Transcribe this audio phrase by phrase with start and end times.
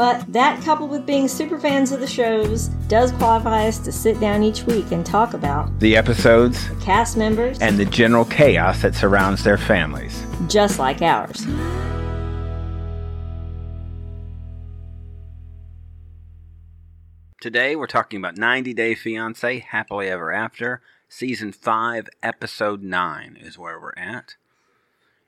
[0.00, 4.18] but that coupled with being super fans of the shows does qualify us to sit
[4.18, 8.94] down each week and talk about The episodes cast members and the general chaos that
[8.94, 10.24] surrounds their families.
[10.48, 11.46] just like ours.
[17.42, 20.80] Today we're talking about 90 Day Fiance Happily Ever After.
[21.10, 24.36] Season 5, Episode 9 is where we're at.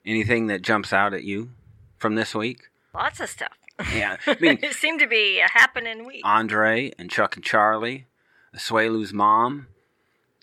[0.07, 1.51] Anything that jumps out at you
[1.99, 2.71] from this week?
[2.95, 3.62] Lots of stuff.
[3.95, 6.25] Yeah, I mean, it seemed to be a happening week.
[6.27, 8.07] Andrei and Chuck and Charlie,
[8.55, 9.67] Asuelu's mom.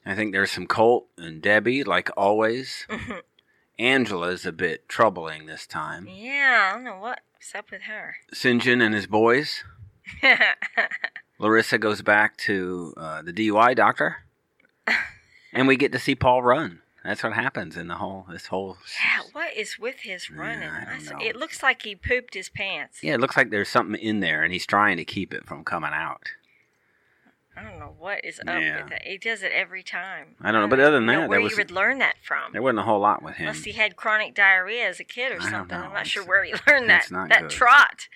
[0.05, 2.87] I think there's some Colt and Debbie, like always.
[3.77, 6.07] Angela's a bit troubling this time.
[6.09, 8.15] yeah, I don't know what's up with her.
[8.33, 9.63] Syngin and his boys.
[11.39, 14.17] Larissa goes back to uh, the DUI doctor,
[15.53, 16.81] and we get to see Paul run.
[17.03, 18.77] That's what happens in the whole this whole.
[19.01, 20.67] yeah, what is with his running?
[20.69, 21.25] I don't know.
[21.25, 22.99] It looks like he pooped his pants.
[23.01, 25.63] Yeah, it looks like there's something in there, and he's trying to keep it from
[25.63, 26.29] coming out.
[27.57, 28.83] I don't know what is up Yeah.
[28.83, 29.01] with it.
[29.03, 30.35] He does it every time.
[30.41, 32.53] I don't know, but other than that, where was you would learn that from.
[32.53, 33.47] there wasn't a whole lot with him.
[33.47, 35.77] Unless he had chronic diarrhea as a kid or something.
[35.77, 37.49] I'm not sure where he learned that it's not that good.
[37.51, 38.07] trot.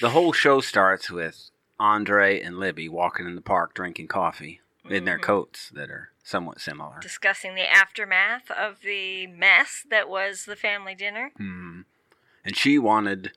[0.00, 5.04] The whole show starts with Andrei and Libby walking in the park drinking coffee in
[5.04, 5.22] their Mhm.
[5.22, 6.98] coats that are somewhat similar.
[7.00, 11.30] Discussing the aftermath of the mess that was the family dinner.
[11.36, 11.82] Hmm.
[12.44, 13.32] And she wanted,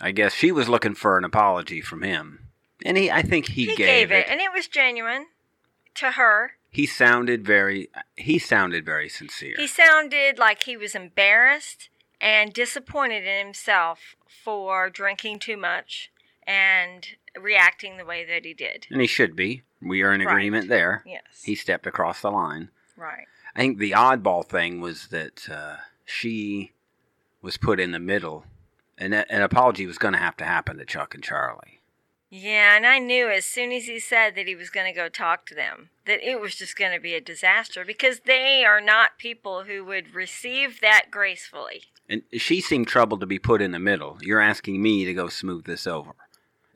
[0.00, 2.48] I guess, she was looking for an apology from him,
[2.84, 5.28] and he, I think he, He, gave, it, and it was genuine
[5.94, 6.54] to her.
[6.70, 9.54] He sounded very, he sounded very sincere.
[9.56, 11.88] He sounded like he was embarrassed
[12.20, 16.10] and disappointed in himself for drinking too much
[16.46, 18.86] and reacting the way that he did.
[18.90, 19.62] and he should be.
[19.80, 20.32] We are in Right.
[20.32, 21.02] agreement there.
[21.06, 21.42] Yes.
[21.44, 22.70] He stepped across the line.
[22.96, 23.26] right.
[23.54, 26.72] I think the oddball thing was that uh, she
[27.42, 28.44] was put in the middle,
[28.96, 31.80] and a- an apology was going to have to happen to Chuck and Charlie.
[32.30, 35.08] Yeah, and I knew as soon as he said that he was going to go
[35.08, 38.80] talk to them that it was just going to be a disaster because they are
[38.82, 41.84] not people who would receive that gracefully.
[42.08, 44.18] And she seemed troubled to be put in the middle.
[44.20, 46.12] You're asking me to go smooth this over.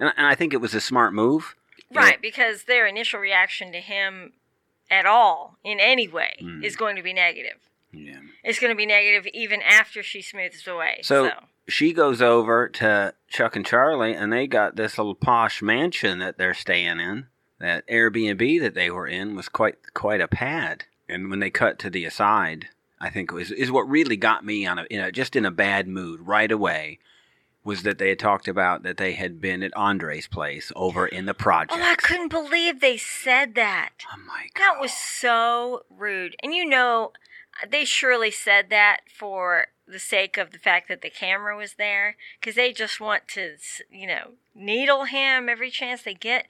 [0.02, 1.54] And, and I think it was a smart move.
[1.94, 4.32] Right, because their initial reaction to him
[4.90, 6.64] at all in any way Mm.
[6.64, 7.58] is going to be negative.
[7.92, 8.20] Yeah.
[8.42, 11.00] It's going to be negative even after she smooths away.
[11.02, 11.32] So, so.
[11.68, 16.38] she goes over to Chuck and Charlie, and they got this little posh mansion that
[16.38, 17.26] they're staying in.
[17.60, 20.84] That Airbnb that they were in was quite quite a pad.
[21.08, 22.68] And when they cut to the aside,
[23.00, 25.44] I think it was is what really got me on a, in a just in
[25.44, 26.98] a bad mood right away.
[27.64, 31.26] Was that they had talked about that they had been at Andrei's place over in
[31.26, 31.80] the project?
[31.80, 33.90] Oh, I couldn't believe they said that.
[34.12, 34.74] Oh my god!
[34.74, 36.34] That was so rude.
[36.42, 37.12] And you know,
[37.70, 42.16] they surely said that for the sake of the fact that the camera was there,
[42.40, 43.56] because they just want to,
[43.90, 46.46] you know, needle him every chance they get.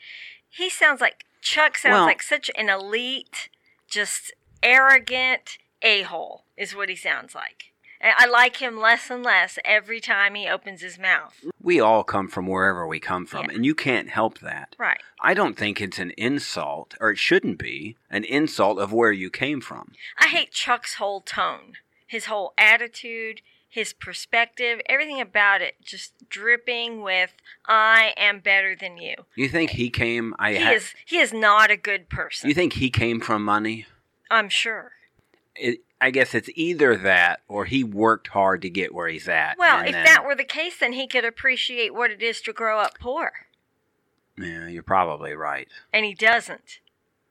[0.48, 3.48] He sounds like Chuck sounds Well- like such an elite,
[3.88, 7.71] just arrogant a hole, is what he sounds like.
[8.02, 11.34] I like him less and less every time he opens his mouth.
[11.60, 13.54] we all come from wherever we come from, Yeah.
[13.54, 14.74] and you can't help that.
[14.78, 15.00] Right.
[15.20, 19.30] I don't think it's an insult, or it shouldn't be an insult of where you
[19.30, 19.92] came from.
[20.18, 21.74] I hate Chuck's whole tone,
[22.06, 27.30] his whole attitude, his perspective, everything about it just dripping with
[27.66, 30.34] "I am better than you." You think he came?
[30.38, 32.48] I He ha- is he is not a good person.
[32.48, 33.86] You think he came from money?
[34.30, 34.92] I'm sure.
[35.56, 39.56] It, I guess it's either that or he worked hard to get where he's at.
[39.58, 42.52] Well, if then- that were the case, then he could appreciate what it is to
[42.52, 43.32] grow up poor,
[44.38, 45.68] yeah, you're probably right.
[45.92, 46.80] and he doesn't.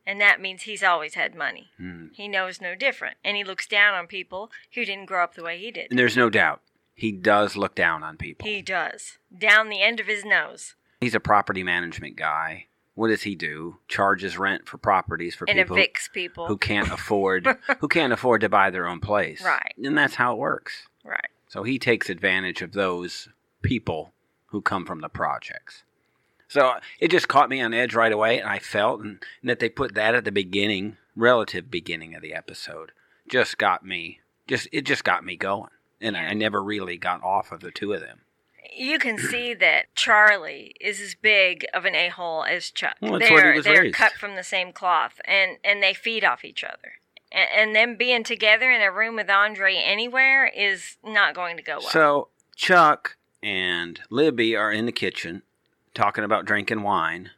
[0.05, 1.69] And that means he's always had money.
[1.77, 2.07] Hmm.
[2.13, 5.43] He knows no different, and he looks down on people who didn't grow up the
[5.43, 5.87] way he did.
[5.91, 6.61] And there's no doubt
[6.95, 8.47] he does look down on people.
[8.47, 12.65] He does, down the end of his nose, he's a property management guy.
[12.95, 13.77] What does he do?
[13.87, 16.47] Charges rent for properties for and people evicts people.
[16.47, 17.47] who can't afford
[17.79, 19.43] who can't afford to buy their own place.
[19.43, 19.73] Right.
[19.81, 20.83] And that's how it works.
[21.03, 21.27] right.
[21.47, 23.27] So he takes advantage of those
[23.61, 24.13] people
[24.47, 25.83] who come from the projects.
[26.47, 29.59] So it just caught me on edge right away, and I felt and, and that
[29.59, 32.91] they put that at the beginning, relative beginning of the episode,
[33.29, 34.19] just got me.
[34.47, 35.69] Just it just got me going,
[36.01, 38.21] and I, I never really got off of the two of them.
[38.75, 42.95] You can see that Charlie is as big of an a hole as Chuck.
[43.01, 43.95] Well, what he they're they're raised.
[43.95, 46.93] cut from the same cloth, and and they feed off each other.
[47.31, 51.63] and, and them being together in a room with Andrei anywhere is not going to
[51.63, 51.89] go well.
[51.89, 55.41] So Chuck and Libby are in the kitchen
[55.93, 57.31] talking about drinking wine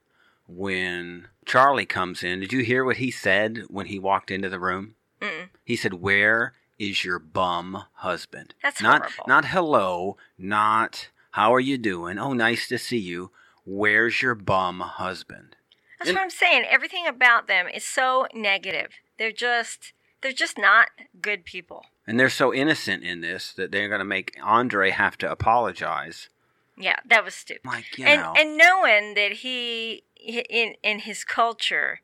[0.48, 2.42] when Charlie comes in.
[2.42, 4.96] Did you hear what he said when he walked into the room?
[5.22, 5.50] Mm-mm.
[5.64, 9.24] He said, "Where is your bum husband?" That's not horrible.
[9.28, 12.20] not hello, not how are you doing?
[12.20, 13.32] Oh, nice to see you.
[13.66, 15.56] Where's your bum husband?
[15.98, 16.66] That's and- what I'm saying.
[16.70, 18.92] Everything about them is so negative.
[19.18, 20.88] They're just they're just not
[21.22, 21.86] good people.
[22.06, 26.30] And they're so innocent in this that they're going to make Andrei have to apologize.
[26.78, 27.66] Yeah, that was stupid.
[27.66, 28.34] Like, you and know.
[28.38, 32.02] and knowing that he in in his culture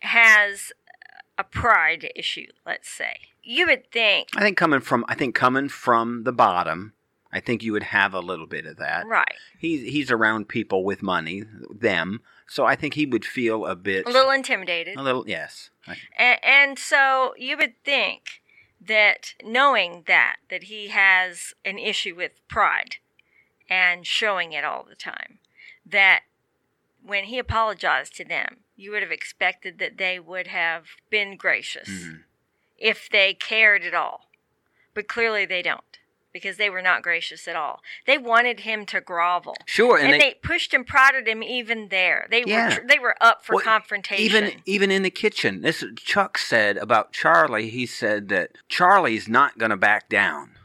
[0.00, 0.72] has
[1.38, 3.14] a pride issue, let's say.
[3.44, 6.94] You would think, I think coming from I think coming from the bottom,
[7.32, 9.06] I think you would have a little bit of that.
[9.06, 12.20] right, He's he's around people with money, them.
[12.46, 14.96] So I think he would feel a bit a little intimidated.
[14.98, 15.70] a little yes.
[16.18, 18.42] And, and so you would think
[18.80, 22.96] that knowing that that he has an issue with pride
[23.70, 25.38] and showing it all the time,
[25.86, 26.22] that
[27.02, 31.88] when he apologized to them, you would have expected that they would have been gracious
[31.88, 32.24] Mhm.
[32.76, 34.28] if they cared at all.
[34.94, 35.91] But clearly they don't
[36.32, 37.80] because they were not gracious at all.
[38.06, 39.54] They wanted him to grovel.
[39.66, 42.26] Sure, And, and, they, pushed and prodded him even there.
[42.30, 42.68] They Yeah.
[42.68, 44.24] were tr- they were up for Well, confrontation.
[44.24, 45.60] even even in the kitchen.
[45.62, 47.70] This Chuck said about Charlie.
[47.70, 50.56] He said that Charlie's not going to back down,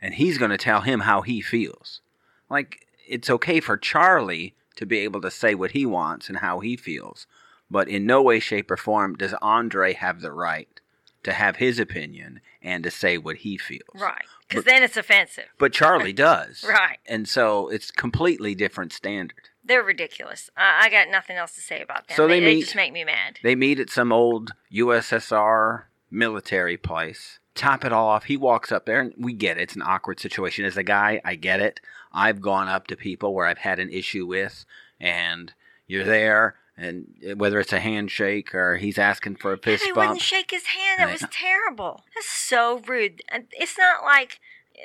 [0.00, 2.00] and he's going to tell him how he feels.
[2.48, 6.60] Like it's okay for Charlie to be able to say what he wants and how
[6.60, 7.26] he feels,
[7.70, 10.80] but in no way, shape, or form does Andrei have the right
[11.22, 13.82] to have his opinion and to say what he feels.
[13.94, 14.24] Right.
[14.50, 15.46] Because then it's offensive.
[15.58, 16.64] But Charlie does.
[16.68, 16.98] Right.
[17.06, 19.48] And so it's completely different standard.
[19.64, 20.50] They're ridiculous.
[20.56, 22.16] I, I got nothing else to say about them.
[22.16, 23.38] So they, they they meet- just make me mad.
[23.42, 27.38] They meet at some old USSR military place.
[27.54, 28.24] Top it all off.
[28.24, 29.62] He walks up there, and we get it.
[29.62, 30.64] It's an awkward situation.
[30.64, 31.80] As a guy, I get it.
[32.12, 34.64] I've gone up to people where I've had an issue with,
[35.00, 35.52] and
[35.86, 39.96] you're there, and whether it's a handshake or he's asking for a Yeah, fist bump.
[39.96, 41.00] wouldn't shake his hand.
[41.00, 42.04] That was terrible.
[42.14, 43.22] That's so rude.
[43.28, 44.40] And It's not like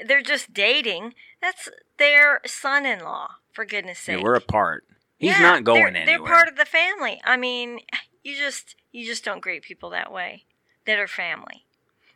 [0.05, 1.13] they're just dating.
[1.41, 3.29] That's their son-in-law.
[3.53, 4.23] For goodness' Yeah, sake.
[4.23, 4.83] we're apart.
[5.17, 6.05] He's Yeah, not going they're, anywhere.
[6.17, 7.21] They're part of the family.
[7.23, 7.79] I mean,
[8.21, 10.43] you just you just don't greet people that way.
[10.85, 11.65] That are family,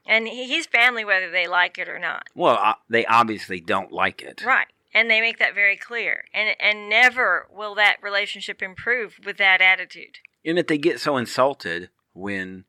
[0.06, 2.24] and he's family whether they like it or not.
[2.36, 4.44] well, uh, they obviously don't like it.
[4.46, 4.68] Right.
[4.94, 6.26] And they make that very clear.
[6.34, 10.18] And and never will that relationship improve with that attitude.
[10.46, 12.66] and that they get so insulted when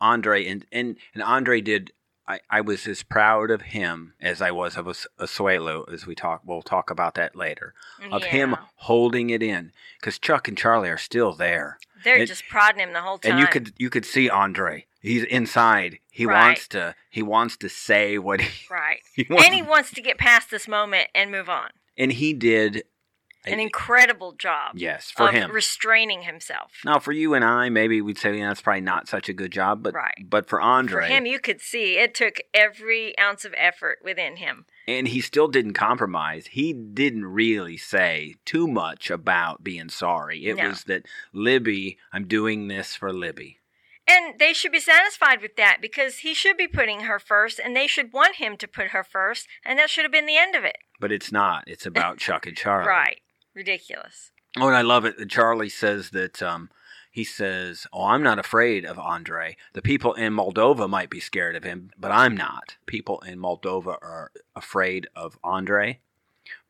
[0.00, 1.92] Andrei and and, and Andrei did.
[2.28, 6.14] I, I was as proud of him as I was of Os- Asuelu, as we
[6.14, 6.42] talk.
[6.44, 7.74] We'll talk about that later.
[8.12, 12.46] Of him holding it in, because Chuck and Charlie are still there, They're and- just
[12.48, 13.32] prodding him the whole time.
[13.32, 14.86] and you could you could see Andrei.
[15.00, 15.98] He's inside.
[16.10, 16.46] He Right.
[16.48, 19.00] wants to he wants to say what he, Right.
[19.14, 21.70] he wants, And he wants to get past this moment and move on.
[21.96, 22.84] and he did.
[23.46, 25.50] An incredible job yes, for of him.
[25.50, 26.72] restraining himself.
[26.84, 29.50] now, for you and I, maybe we'd say yeah, that's probably not such a good
[29.50, 30.14] job, but Right.
[30.28, 34.36] but for Andrei, For him, you could see it took every ounce of effort within
[34.36, 34.66] him.
[34.86, 36.48] and he still didn't compromise.
[36.48, 40.44] He didn't really say too much about being sorry.
[40.44, 40.68] It No.
[40.68, 43.59] was that Libby, I'm doing this for Libby.
[44.10, 47.76] And they should be satisfied with that because he should be putting her first and
[47.76, 49.46] they should want him to put her first.
[49.64, 50.78] And that should have been the end of it.
[50.98, 51.64] But it's not.
[51.66, 52.88] It's about Chuck and Charlie.
[52.88, 53.20] Right.
[53.54, 54.32] Ridiculous.
[54.58, 55.16] Oh, and I love it.
[55.18, 56.70] that Charlie says that um,
[57.10, 59.56] he says, "Oh, I'm not afraid of Andrei.
[59.74, 62.76] The people in Moldova might be scared of him, but I'm not.
[62.86, 66.00] People in Moldova are afraid of Andrei,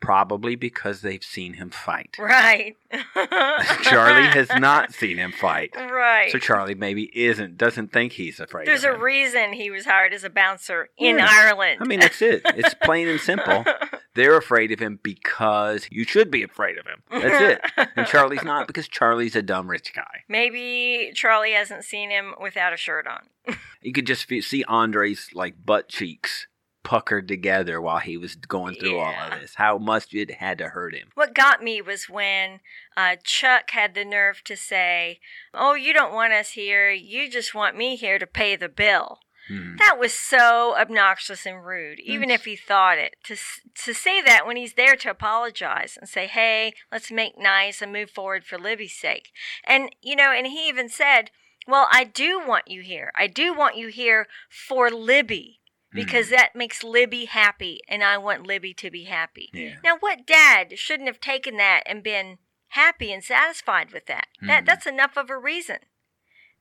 [0.01, 2.17] probably because they've seen him fight.
[2.19, 2.77] Right.
[3.83, 6.31] Charlie has not seen him fight." Right.
[6.33, 8.67] So Charlie maybe isn't doesn't think he's afraid.
[8.67, 11.27] There's a reason he was hired as a bouncer in Yeah.
[11.29, 11.79] Ireland.
[11.81, 12.43] I mean, that's it.
[12.47, 13.65] It's plain and simple.
[14.15, 17.03] They're afraid of him because you should be afraid of him.
[17.23, 17.89] That's it.
[17.97, 20.25] And Charlie's not because Charlie's a dumb rich guy.
[20.29, 23.57] Maybe Charlie hasn't seen him without a shirt on.
[23.83, 26.49] You could just see Andrei's like butt cheeks
[26.83, 29.55] puckered together while he was going through all of this.
[29.57, 31.09] How much it had to hurt him.
[31.15, 32.61] What got me was when
[32.97, 35.21] uh, Chuck had the nerve to say,
[35.53, 36.91] Oh, you don't want us here.
[36.91, 39.19] You just want me here to pay the bill.
[39.49, 39.77] Hmm.
[39.77, 43.17] That was so obnoxious and rude, even if he thought it.
[43.25, 43.37] To,
[43.85, 47.93] to say that when he's there to apologize and say, hey, let's make nice and
[47.93, 49.31] move forward for Libby's sake.
[49.65, 51.31] And, you know, and he even said,
[51.67, 53.13] well, I do want you here.
[53.17, 55.60] I do want you here for Libby
[55.93, 59.51] because that makes Libby happy, and I want Libby to be happy.
[59.53, 59.77] Yeah.
[59.83, 64.29] Now, what dad shouldn't have taken that and been happy and satisfied with that?
[64.43, 64.67] That Mhm.
[64.67, 65.79] that's enough of a reason.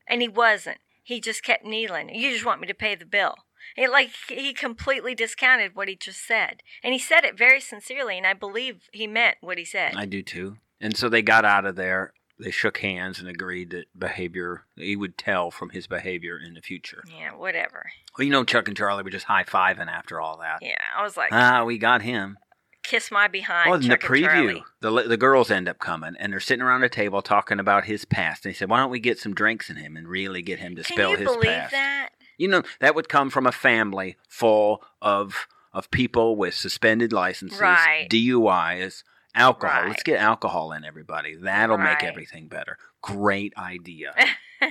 [0.07, 0.79] And he wasn't.
[1.01, 2.13] he just kept kneeling.
[2.13, 3.33] You just want me to pay the bill.
[3.75, 8.15] It, like he completely discounted what he just said, and he said it very sincerely,
[8.15, 9.95] and I believe he meant what he said.
[9.95, 10.57] I do too.
[10.79, 12.13] And so they got out of there.
[12.39, 16.61] They shook hands and agreed that behavior he would tell from his behavior in the
[16.61, 17.03] future.
[17.07, 17.89] yeah, whatever.
[18.17, 20.59] Well, you know, Chuck and Charlie were just high fiving after all that.
[20.61, 22.37] Yeah, I was like, Ah, we got him.
[22.83, 23.69] kiss my behind.
[23.69, 26.63] Oh, in the Chuck and preview, the the girls end up coming and they're sitting
[26.63, 28.45] around a table talking about his past.
[28.45, 30.75] And he said, "Why don't we get some drinks in him and really get him
[30.77, 32.09] to Can spill you his believe past?" that?
[32.37, 37.59] You know, that would come from a family full of of people with suspended licenses,
[37.59, 38.07] Right.
[38.09, 39.03] DUIs,
[39.35, 39.87] alcohol.
[39.87, 41.35] Let's get alcohol in everybody.
[41.35, 42.77] That'll make everything better.
[43.01, 44.13] Great idea.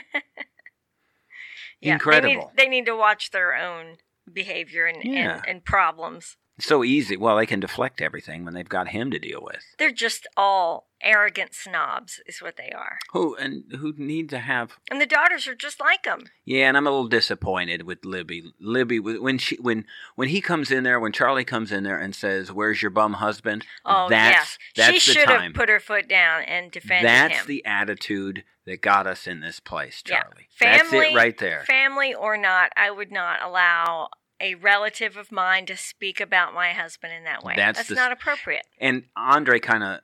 [1.81, 2.29] Yeah, Incredible.
[2.29, 3.99] They need, they need to watch their own
[4.33, 5.37] behavior and, Yeah.
[5.37, 6.37] and, and problems.
[6.61, 7.17] So easy.
[7.17, 9.65] Well, they can deflect everything when they've got him to deal with.
[9.79, 12.99] They're just all arrogant snobs, is what they are.
[13.13, 16.25] Who and who need to have And the daughters are just like them.
[16.45, 18.53] Yeah, and I'm a little disappointed with Libby.
[18.61, 19.85] Libby, when she, when
[20.17, 23.15] when he comes in there, when Charlie comes in there and says, "Where's your bum
[23.15, 24.87] husband?" Oh, that's yeah.
[24.87, 27.47] that's she should have put her foot down and defended that's him.
[27.47, 30.23] the attitude that got us in this place, Yeah.
[30.23, 30.49] Charlie.
[30.61, 31.63] that's Family- it right there.
[31.65, 36.73] Family or not, I would not allow a relative of mine to speak about my
[36.73, 37.55] husband in that way.
[37.57, 38.65] That's That's, the- not appropriate.
[38.81, 40.01] and Andre kind of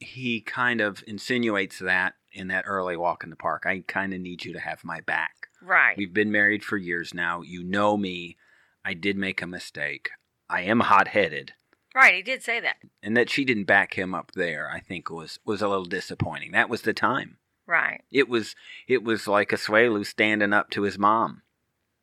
[0.00, 3.64] he kind of insinuates that in that early walk in the park.
[3.66, 5.48] I kind of need you to have my back.
[5.62, 5.96] Right.
[5.96, 7.42] We've been married for years now.
[7.42, 8.36] You know me.
[8.84, 10.10] I did make a mistake.
[10.48, 11.52] I am hot-headed.
[11.94, 12.76] right, he did say that.
[13.02, 16.52] and that she didn't back him up there i think was was a little disappointing
[16.52, 18.02] that was the time Right.
[18.12, 18.54] it was
[18.86, 21.42] it was like Asuelu standing up to his mom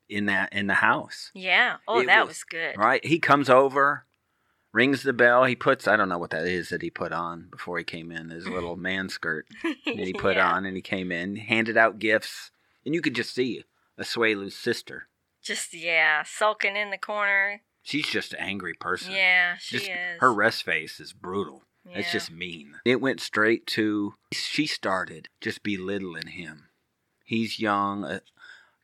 [0.08, 1.76] in that in the house Yeah.
[1.88, 2.76] Oh, It that was- was, good.
[2.76, 4.04] right he comes over
[4.72, 7.48] rings the bell he puts i don't know what that is that he put on
[7.50, 10.52] before he came in his little man skirt that he put Yeah.
[10.52, 12.50] on and he came in handed out gifts
[12.84, 13.64] and you could just see
[13.98, 15.08] Asuelu's sister
[15.42, 17.62] Just yeah, sulking in the corner.
[17.82, 20.20] she's just an angry person Yeah, she just is.
[20.20, 22.74] her rest face is brutal It's just mean.
[22.84, 26.68] It went straight to she started just belittling him.
[27.24, 28.20] He's young.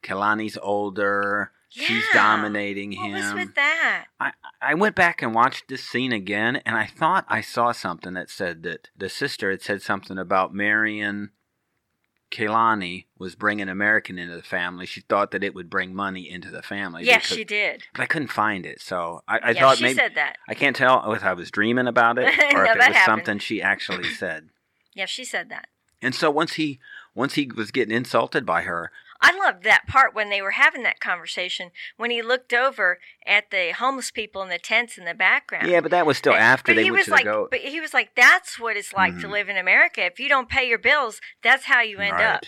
[0.02, 1.52] Kalani's older.
[1.70, 1.86] Yeah.
[1.86, 4.04] She's dominating What was with that?
[4.20, 8.12] I, I went back and watched this scene again, and I thought I saw something
[8.12, 11.30] that said that the sister had said something about Marion
[12.30, 14.86] Kalani was bringing American into the family.
[14.86, 17.04] She thought that it would bring money into the family.
[17.04, 17.84] Yes, because- she did.
[17.94, 20.36] But I couldn't find it, so I, I yeah, thought she maybe said that.
[20.48, 23.04] I can't tell if I was dreaming about it or No, if it was happened.
[23.04, 24.48] something she actually said.
[24.94, 25.68] Yeah, she said that.
[26.00, 26.80] And so once he
[27.14, 28.90] once he was getting insulted by her,
[29.24, 33.50] I loved that part when they were having that conversation when he looked over at
[33.50, 35.68] the homeless people in the tents in the background.
[35.68, 37.50] yeah, but that was still But- after they he went was to like, the goat.
[37.52, 39.30] But he was like, "That's what it's like to Mhm.
[39.30, 40.04] live in America.
[40.04, 42.42] If you don't pay your bills, that's how you end up."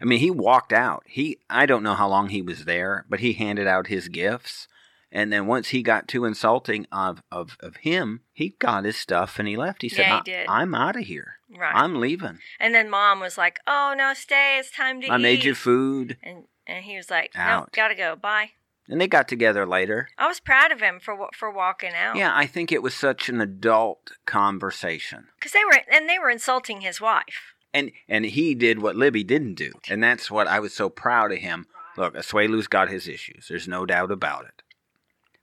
[0.00, 1.02] I mean, he walked out.
[1.06, 4.68] He I don't know how long he was there, but he handed out his gifts.
[5.12, 9.38] And then once he got too insulting of, of, of him, he got his stuff
[9.38, 9.82] and he left.
[9.82, 10.46] He said, Yeah, he "I- did.
[10.48, 11.34] I'm out of here.
[11.56, 11.74] Right.
[11.74, 12.38] I'm leaving.
[12.60, 14.58] and then mom was like, "Oh no, stay.
[14.60, 16.16] It's time to I eat." made you food.
[16.22, 18.14] And and he was like, "No, gotta go.
[18.14, 18.50] Bye."
[18.88, 20.08] And they got together later.
[20.16, 22.14] I was proud of him for for walking out.
[22.16, 25.26] Yeah, I think it was such an adult conversation.
[25.38, 27.54] because they were and they were insulting his wife.
[27.74, 29.72] And and he did what Libby didn't do.
[29.88, 31.66] And that's what I was so proud of him.
[31.96, 33.46] Look, Asuelu's got his issues.
[33.48, 34.59] There's no doubt about it.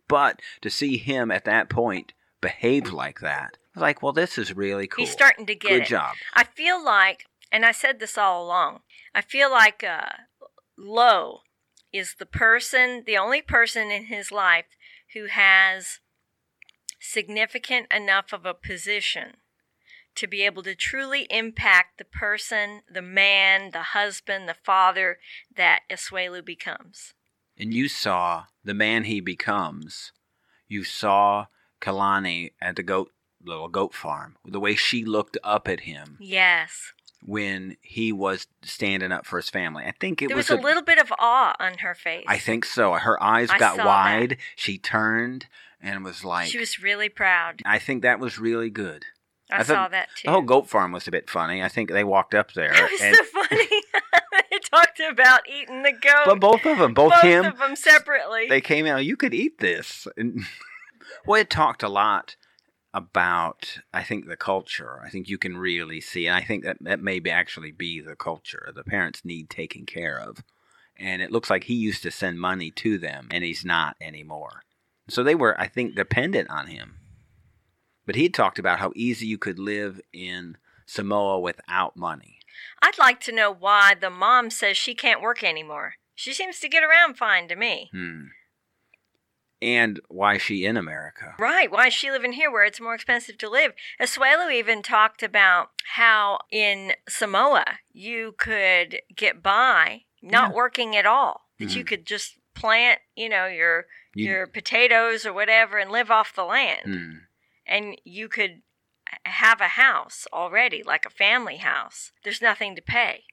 [0.08, 4.38] But to see him at that point behave like that, I was like, well, this
[4.38, 5.06] is really cool.
[5.06, 5.88] He's starting to get Good it.
[5.88, 6.16] job.
[6.34, 8.80] I feel like, and I said this all along,
[9.14, 10.10] I feel like uh,
[10.78, 11.42] Lowe
[11.92, 14.66] is the person, the only person in his life
[15.14, 16.00] who has
[17.00, 19.38] significant enough of a position
[20.16, 25.20] to be able to truly impact the person, the man, the husband, the father
[25.56, 27.14] that Asuelu becomes.
[27.58, 30.12] And you saw the man he becomes.
[30.68, 31.48] You saw
[31.82, 33.12] Kalani at the goat
[33.44, 34.36] little goat farm.
[34.46, 36.92] The way she looked up at him Yes.
[37.24, 39.86] when he was standing up for his family.
[39.86, 42.26] I think it there was, was, a, little bit of awe on her face.
[42.28, 42.94] I think so.
[42.94, 44.38] Her eyes I got wide.
[44.56, 45.46] She turned
[45.82, 47.62] and was like, she was really proud.
[47.66, 49.06] I think that was really good.
[49.50, 50.26] I, I saw that too.
[50.26, 51.64] The whole goat farm was a bit funny.
[51.64, 52.74] I think they walked up there.
[52.74, 53.68] It was and- so funny.
[54.70, 56.26] talked about eating the goat.
[56.26, 58.48] but both of them, both, both him, of them separately.
[58.48, 59.06] they came out.
[59.06, 60.08] You could eat this.
[60.18, 60.42] And,
[61.26, 62.36] well, it talked a lot
[62.94, 65.00] about, I think, the culture.
[65.04, 68.00] I think you can really see, and I think that that may be actually be
[68.02, 68.72] the culture.
[68.76, 70.44] The parents need taken care of,
[70.98, 74.64] and it looks like he used to send money to them, and he's not anymore.
[75.10, 76.96] So they were, I think, dependent on him.
[78.06, 82.37] But he talked about how easy you could live in Samoa without money.
[82.82, 85.96] I'd like to know why the mom says she can't work anymore.
[86.16, 87.90] She seems to get around fine to me.
[87.92, 88.26] Hmm.
[89.60, 91.34] And why is she in America?
[91.40, 91.72] Right.
[91.72, 93.74] Why is she living here where it's more expensive to live?
[94.00, 100.56] Asuelu even talked about how in Samoa you could get by not Yeah.
[100.56, 101.50] working at all.
[101.60, 101.88] That you Mhm.
[101.88, 106.46] could just plant, you know, your You- your potatoes or whatever and live off the
[106.46, 106.82] land.
[106.84, 107.18] Hmm.
[107.66, 108.62] And you could h-
[109.26, 112.12] have a house already, like a family house.
[112.24, 113.24] There's nothing to pay.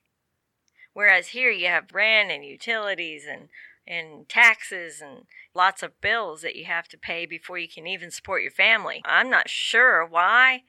[0.93, 3.49] Whereas here you have rent and utilities and
[3.87, 8.11] and taxes and lots of bills that you have to pay before you can even
[8.11, 9.03] support your family.
[9.05, 10.63] I'm not sure why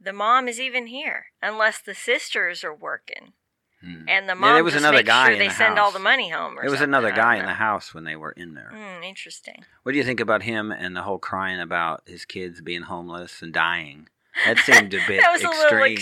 [0.00, 3.32] the mom is even here unless the sisters are working
[3.80, 4.08] Hmm.
[4.08, 6.30] and the Yeah, mom there was another guy sure they the send all the money
[6.30, 6.58] home.
[6.58, 6.94] Or There was something.
[6.94, 8.70] another guy in the house when they were in there.
[8.70, 9.64] Hmm, interesting.
[9.82, 13.42] What do you think about him and the whole crying about his kids being homeless
[13.42, 14.08] and dying?
[14.44, 15.92] That seemed a bit that was a little extreme.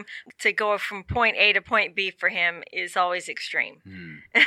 [0.00, 0.04] extreme.
[0.40, 3.80] To go from point A to point B for him is always extreme.
[3.84, 4.14] Hmm.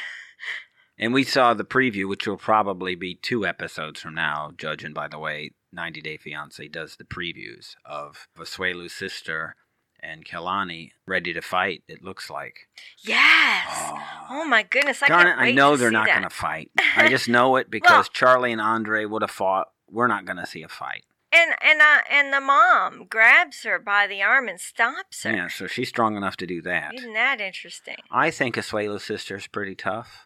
[0.99, 5.07] and we saw the preview, which will probably be two episodes from now, judging by
[5.07, 9.55] the way 90 Day Fiance does the previews of Asuelu's sister
[9.99, 11.83] and Kalani ready to fight.
[11.87, 12.67] It looks like.
[12.99, 13.65] Yes.
[13.69, 14.03] Oh.
[14.29, 15.01] Oh my goodness!
[15.01, 15.35] I Darn it!
[15.37, 16.69] I know they're not going to fight.
[16.95, 19.69] I just know it because Well- Charlie and Andrei would have fought.
[19.89, 21.05] We're not going to see a fight.
[21.31, 25.31] And and uh, and the mom grabs her by the arm and stops her.
[25.31, 26.93] Yeah, so she's strong enough to do that.
[26.95, 27.97] Isn't that interesting?
[28.09, 30.25] I think Asuelu's sister's pretty tough,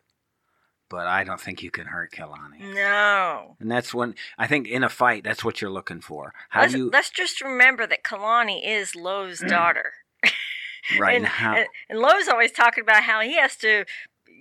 [0.90, 2.76] but I don't think you can hurt Kalani.
[2.76, 3.56] No.
[3.60, 6.34] And that's when I think in a fight, that's what you're looking for.
[6.50, 9.94] How let's, do you let's just remember that Kalani is Lowe's daughter.
[11.00, 11.56] right and, now?
[11.56, 13.86] and, and Lowe's always talking about how he has to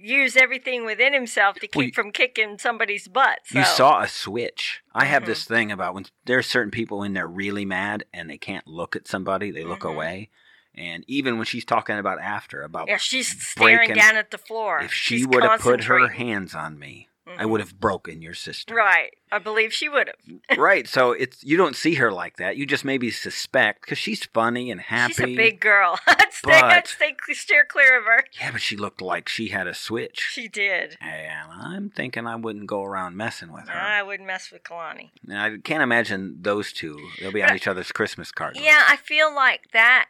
[0.01, 3.41] use everything within himself to keep Well, from kicking somebody's butt.
[3.53, 4.81] You saw a switch.
[4.95, 5.27] I have Mhm.
[5.27, 8.97] this thing about when there's certain people when they're really mad and they can't look
[8.97, 9.93] at somebody, they look Mhm.
[9.95, 10.31] away.
[10.75, 14.39] And even when she's talking about after about Yeah, she's staring breaking- down at the
[14.39, 14.81] floor.
[14.81, 17.51] if she would have put her hands on me, I Mhm.
[17.51, 18.75] would have broken your sister.
[18.75, 19.13] Right.
[19.31, 20.59] I believe she would have.
[20.59, 20.89] right.
[20.89, 22.57] So it's you don't see her like that.
[22.57, 25.13] You just maybe suspect because she's funny and happy.
[25.13, 25.99] She's a big girl.
[26.07, 28.25] I'd stay, I'd But- stay, steer clear of her.
[28.41, 30.29] Yeah, but she looked like she had a switch.
[30.33, 30.97] She did.
[31.01, 33.79] And I'm thinking I wouldn't go around messing with her.
[33.79, 35.11] I wouldn't mess with Kalani.
[35.29, 36.99] And I can't imagine those two.
[37.21, 38.59] They'll be on each other's Christmas cards.
[38.61, 40.07] Yeah, I feel like that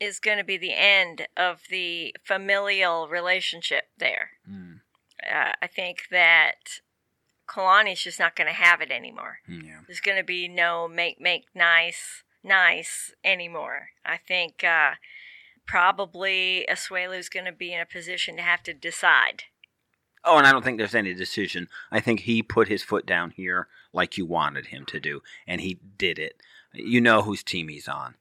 [0.00, 4.30] is going to be the end of the familial relationship there.
[4.50, 4.73] Mm,
[5.32, 6.80] Uh, I think that
[7.48, 9.38] Kalani's just not going to have it anymore.
[9.48, 9.80] mm, yeah.
[9.86, 13.88] There's going to be no make make nice nice anymore.
[14.04, 14.92] I think uh,
[15.66, 19.44] probably Asuelu's going to be in a position to have to decide.
[20.24, 21.68] Oh, and I don't think there's any decision.
[21.90, 25.60] I think he put his foot down here like you wanted him to do, and
[25.60, 26.40] he did it.
[26.72, 28.14] You know whose team he's on.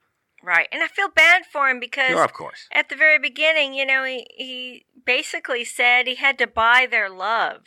[0.44, 0.68] Right.
[0.74, 2.68] And I feel bad for him because of course.
[2.74, 7.10] at the very beginning, you know, he, he basically said he had to buy their
[7.10, 7.62] love.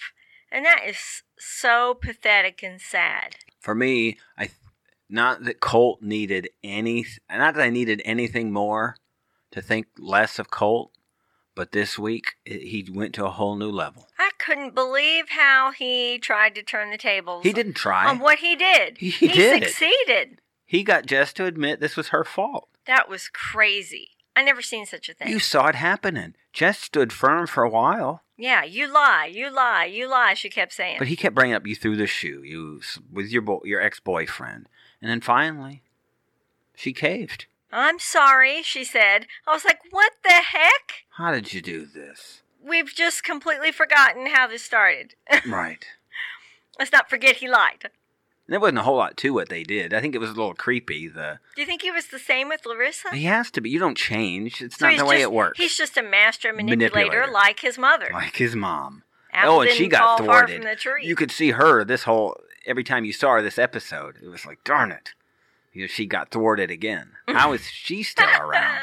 [0.53, 3.37] And that is so pathetic and sad.
[3.61, 4.51] For me, I
[5.09, 8.97] not that Colt needed any, not that I needed anything more
[9.53, 10.91] to think less of Colt,
[11.55, 14.09] but this week it, he went to a whole new level.
[14.19, 18.07] I couldn't believe how he tried to turn the tables He didn't try.
[18.07, 18.99] on what he did.
[18.99, 20.41] He- he did succeeded.
[20.67, 22.69] He got Jess to admit this was her fault.
[22.87, 24.11] That was crazy.
[24.35, 25.29] I never seen such a thing.
[25.29, 26.35] You saw it happening.
[26.53, 30.35] Jess stood firm for a while, yeah, you lie, you lie, you lie.
[30.35, 30.97] She kept saying.
[30.99, 33.99] but he kept bringing up you threw the shoe, you with your bo- your ex
[33.99, 34.69] boyfriend,
[35.01, 35.83] and then finally,
[36.75, 37.47] she caved.
[37.73, 39.27] I'm sorry, she said.
[39.47, 41.05] I was like, what the heck?
[41.17, 42.43] How did you do this?
[42.63, 45.15] We've just completely forgotten how this started.
[45.47, 45.85] right.
[46.79, 47.91] Let's not forget he lied.
[48.49, 49.93] There wasn't a whole lot to what they did.
[49.93, 51.09] I think it was a little creepy.
[51.09, 53.15] The Do you think he was the same with Larissa?
[53.15, 53.71] he has to be.
[53.71, 54.63] You don't change.
[54.63, 55.59] It's So not he's the way just- it works.
[55.59, 57.33] He's just a master manipulator, Manipulator.
[57.33, 58.09] like his mother.
[58.13, 59.03] like his mom.
[59.33, 60.57] Apple oh, and she didn't got fall far thwarted.
[60.63, 61.05] from the tree.
[61.07, 64.17] You could see her this whole every time you saw her this episode.
[64.23, 65.11] It was like, darn it,
[65.73, 67.11] you know, she got thwarted again.
[67.29, 68.81] How is she still around?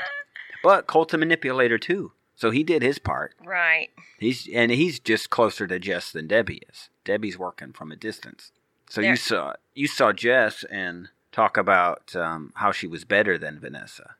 [0.61, 3.33] But Colt's a manipulator too, so he did his part.
[3.43, 3.89] right.
[4.19, 6.89] He's and he's just closer to Jess than Debbie is.
[7.03, 8.51] Debbie's working from a distance.
[8.93, 13.39] So There- you saw you saw Jess and talk about um, how she was better
[13.39, 14.13] than Vanessa.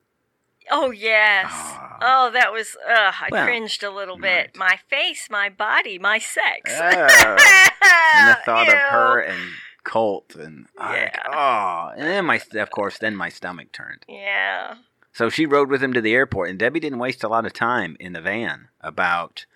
[0.68, 1.46] Oh yes.
[1.48, 1.98] Ah.
[2.02, 2.76] oh, that was.
[2.84, 4.50] Ugh, I Well, cringed a little right.
[4.52, 4.56] bit.
[4.58, 6.72] My face, my body, my sex.
[6.74, 6.80] Oh.
[6.80, 9.38] and the thought of her and
[9.84, 11.22] Colt and I- Yeah.
[11.32, 14.04] oh, and then my of course then my stomach turned.
[14.08, 14.74] Yeah.
[15.12, 17.52] So she rode with him to the airport, and Debbie didn't waste a lot of
[17.52, 19.46] time in the van about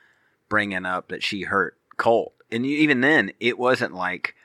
[0.48, 2.34] bringing up that she hurt Colt.
[2.52, 4.36] And even then, it wasn't like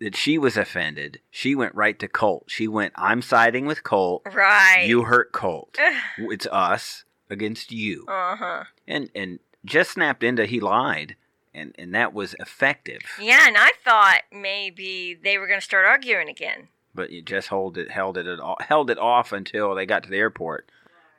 [0.00, 1.20] that she was offended.
[1.30, 2.44] She went right to Colt.
[2.48, 4.22] She went, "I'm siding with Colt.
[4.32, 4.84] Right.
[4.86, 5.76] You hurt Colt.
[6.18, 8.64] It's us against you." Uh huh.
[8.86, 11.16] And and just snapped into he lied,
[11.52, 13.02] and and that was effective.
[13.20, 16.68] Yeah, and I thought maybe they were going to start arguing again.
[16.94, 20.02] But you just hold it, held it, at all, held it off until they got
[20.04, 20.70] to the airport,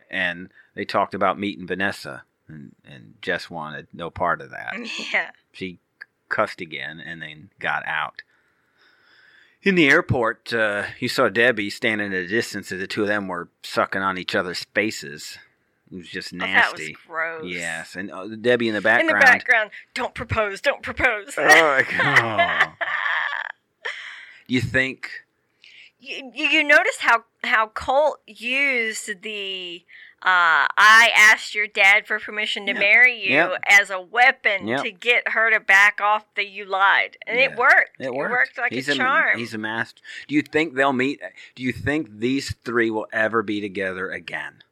[0.10, 4.74] and they talked about meeting Vanessa, and and Jess wanted no part of that.
[5.14, 5.32] Yeah.
[5.52, 5.80] She
[6.30, 8.22] cussed again and then got out.
[9.62, 13.08] In the airport, uh, you saw Debbie standing at a distance as the two of
[13.10, 15.38] them were sucking on each other's faces.
[15.92, 16.96] It was just Oh, that was nasty.
[17.08, 17.44] gross.
[17.46, 19.10] yes, and uh, Debbie in the background.
[19.10, 21.34] In the background, don't propose, don't propose.
[21.38, 22.70] Oh, my God.
[24.48, 25.10] you think?
[26.00, 29.84] you, you noticed how how Colt used the
[30.22, 32.80] uh, I asked your dad for permission to Yep.
[32.80, 33.64] marry you Yep.
[33.68, 34.84] as a weapon Yep.
[34.84, 37.46] to get her to back off the you lied, and Yeah.
[37.52, 37.92] it worked.
[38.00, 38.32] It worked.
[38.32, 39.38] worked like he's a charm.
[39.40, 40.02] he's a master.
[40.28, 41.22] Do you think they'll meet?
[41.56, 44.64] Do you think these three will ever be together again?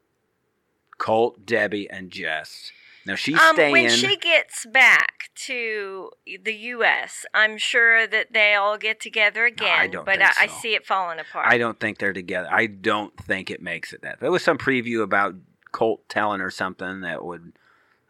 [0.98, 2.72] Colt, Debbie, and Jess.
[3.08, 3.72] Now she's um, staying.
[3.72, 6.10] when she gets back to
[6.44, 9.90] the U.S., I'm sure that they all get together again.
[9.90, 11.46] don't but I, I see it falling apart.
[11.48, 12.50] I don't think they're together.
[12.52, 14.20] I don't think it makes it that.
[14.20, 15.36] There was some preview about
[15.72, 17.54] Colt telling her something that would.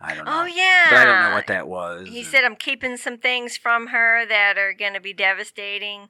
[0.01, 0.43] I don't know.
[0.43, 2.09] Oh yeah, But I don't know what that was.
[2.09, 6.09] He said, "I'm keeping some things from her that are going to be devastating."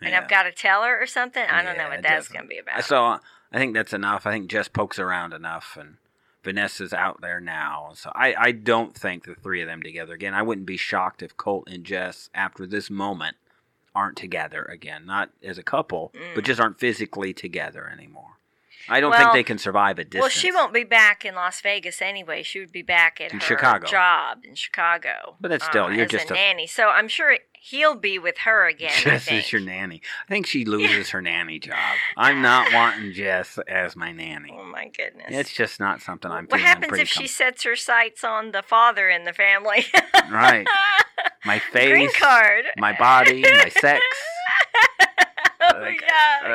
[0.00, 0.20] and Yeah.
[0.20, 1.44] I've got to tell her or something.
[1.44, 2.84] I don't know what that's going to be about.
[2.84, 3.20] So I
[3.58, 4.26] think that's enough.
[4.26, 5.96] I think Jess pokes around enough, and
[6.46, 7.90] Vanessa's out there now.
[7.94, 10.32] So I, I don't think the three of them together again.
[10.32, 13.36] I wouldn't be shocked if Colt and Jess, after this moment,
[13.96, 15.04] aren't together again.
[15.04, 16.46] Not as a couple, but mm.
[16.46, 18.38] just aren't physically together anymore.
[18.88, 19.32] I don't think Mm.
[19.32, 20.20] They can survive a distance.
[20.22, 22.42] well, she won't be back in Las Vegas anyway.
[22.42, 23.86] She would be back at In her Chicago.
[23.86, 25.36] job in Chicago.
[25.40, 26.66] But that's still- uh, you're just a, a- nanny.
[26.68, 28.92] So I'm sure he'll be with her again.
[28.96, 29.44] Jess think.
[29.44, 30.00] is your nanny.
[30.28, 31.76] I think she loses her nanny job.
[32.16, 34.54] I'm not wanting Jess as my nanny.
[34.56, 35.26] Oh my goodness.
[35.30, 36.46] It's just not something I'm.
[36.46, 39.86] what happens if she sets her sights on the father in the family?
[40.30, 40.66] Right.
[41.44, 42.66] my face, Green card.
[42.78, 44.04] my body, my sex.
[45.60, 46.48] oh Like, yeah.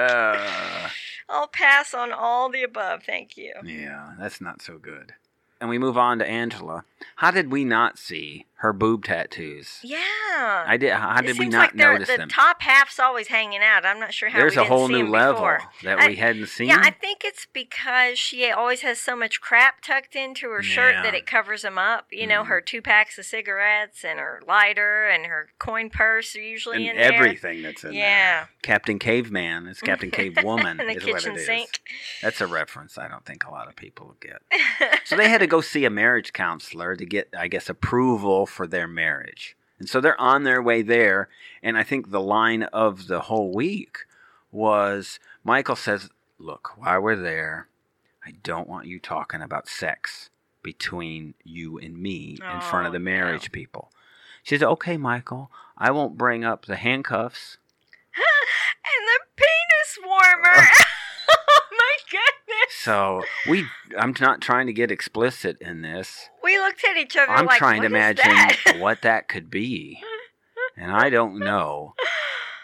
[0.86, 0.90] uh,
[1.32, 3.04] I'll pass on all the above.
[3.04, 3.54] Thank you.
[3.63, 5.13] yeah, that's not so good.
[5.60, 6.86] And we move on to Angela.
[7.17, 9.80] How did we not see her boob tattoos?
[9.84, 9.97] Yeah.
[10.67, 10.91] I did.
[10.93, 12.30] How It did we not like notice the them?
[12.30, 13.86] top half's always hanging out.
[13.86, 15.62] I'm not sure how There's we a whole new level before.
[15.84, 16.67] that I- we hadn't seen.
[16.67, 20.93] Yeah, I think it's because she always has so much crap tucked into her shirt
[20.95, 21.02] Yeah.
[21.04, 22.08] that it covers them up.
[22.12, 22.47] You know, Mhm.
[22.47, 26.97] her two packs of cigarettes and her lighter and her coin purse are usually and
[27.00, 27.13] in there.
[27.13, 28.00] everything that's in there.
[28.00, 28.45] Yeah.
[28.62, 31.45] Captain Caveman is Captain Cavewoman and the is what kitchen it is.
[31.47, 31.80] sink.
[32.21, 34.41] That's a reference I don't think a lot of people get.
[35.06, 38.68] so they had to go see a marriage counselor to get, I guess, approval for
[38.68, 39.56] their marriage.
[39.80, 41.30] And so they're on their way there.
[41.64, 44.00] And I think the line of the whole week
[44.52, 47.68] was Michael says, Look, while we're there,
[48.26, 50.30] I don't want you talking about sex
[50.64, 53.06] between you and me in front of Oh, the no.
[53.06, 53.92] marriage people.
[54.44, 57.58] She said, Okay, Michael, I won't bring up the handcuffs.
[58.16, 60.68] and the penis warmer.
[61.32, 62.76] oh my goodness.
[62.82, 63.66] So we,
[63.98, 66.30] I'm not trying to get explicit in this.
[66.52, 70.02] We looked at each other I'm like, trying to imagine that?" what that could be,
[70.78, 71.96] and I don't know.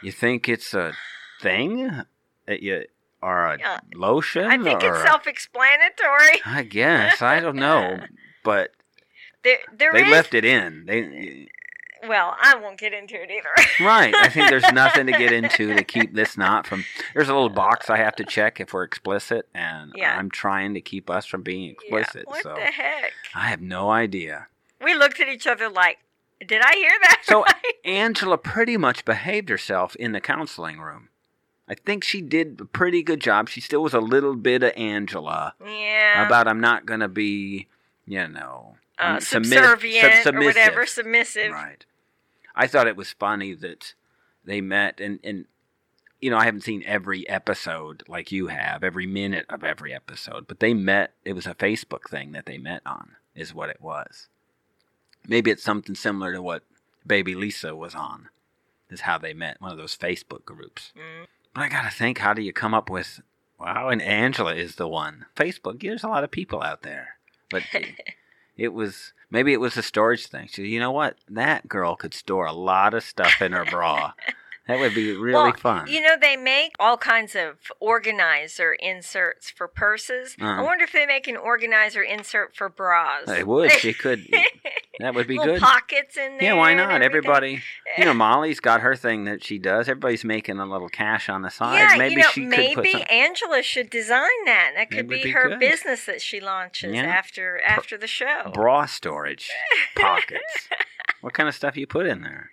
[0.03, 0.93] You think it's a
[1.41, 2.03] thing
[2.45, 2.85] that you
[3.21, 3.79] or a Yeah.
[3.95, 4.45] lotion?
[4.45, 6.41] I think it's self-explanatory.
[6.45, 7.99] I guess I don't know,
[8.43, 8.71] but
[9.43, 10.85] There, there they is- left it in.
[10.85, 11.47] They
[12.07, 13.85] Well, I won't get into it either.
[13.85, 14.13] right.
[14.15, 16.83] I think there's nothing to get into to keep this not from.
[17.13, 20.17] There's a little box I have to check if we're explicit, and Yeah.
[20.17, 22.27] I'm trying to keep us from being Yeah, explicit.
[22.27, 23.11] What so the heck?
[23.33, 24.47] I have no idea.
[24.83, 25.97] We looked at each other like,
[26.45, 27.21] did I hear that?
[27.23, 27.55] So right?
[27.83, 31.09] Angela pretty much behaved herself in the counseling room.
[31.67, 33.49] I think she did a pretty good job.
[33.49, 36.25] She still was a little bit of Angela yeah.
[36.25, 37.67] about I'm not going to be,
[38.05, 41.43] you know, uh, subservient sub- or whatever, submissive.
[41.43, 41.51] submissive.
[41.51, 41.85] Right.
[42.55, 43.93] I thought it was funny that
[44.43, 45.45] they met and and
[46.19, 50.47] you know, I haven't seen every episode like you have, every minute of every episode,
[50.47, 53.81] but they met it was a Facebook thing that they met on is what it
[53.81, 54.27] was.
[55.27, 56.63] Maybe it's something similar to what
[57.05, 58.29] Baby Lisa was on.
[58.89, 60.93] Is how they met, one of those Facebook groups.
[60.95, 61.27] Mm.
[61.53, 63.21] But I gotta think, how do you come up with
[63.59, 65.25] wow, and Angela is the one.
[65.35, 67.17] Facebook, there's a lot of people out there.
[67.49, 67.63] But
[68.57, 70.47] it was maybe it was a storage thing.
[70.47, 71.17] So you know what?
[71.29, 74.13] That girl could store a lot of stuff in her bra.
[74.67, 75.87] That would be really Well, fun.
[75.87, 80.35] You know, they make all kinds of organizer inserts for purses.
[80.41, 80.63] I Uh-huh.
[80.63, 83.25] wonder if they make an organizer insert for bras.
[83.25, 83.71] They would.
[83.71, 84.27] She could.
[84.99, 85.61] That would be Little good.
[85.61, 86.49] pockets in there.
[86.49, 87.01] Yeah, why not?
[87.01, 87.61] Everybody,
[87.97, 89.87] you know, Molly's got her thing that she does.
[89.87, 91.77] Everybody's making a little cash on the side.
[91.77, 93.03] Yeah, maybe you know, she could maybe some.
[93.09, 94.71] Angela should design that.
[94.75, 95.59] That could be, be her good.
[95.59, 97.03] business that she launches Yeah.
[97.03, 98.51] after after the show.
[98.53, 99.49] bra storage
[99.95, 100.67] pockets.
[101.21, 102.49] What kind of stuff you put in there?